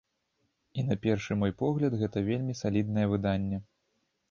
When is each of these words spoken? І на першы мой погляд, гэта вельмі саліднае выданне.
І 0.79 0.85
на 0.87 0.97
першы 1.03 1.37
мой 1.43 1.53
погляд, 1.61 1.99
гэта 2.01 2.25
вельмі 2.31 2.59
саліднае 2.63 3.07
выданне. 3.15 3.57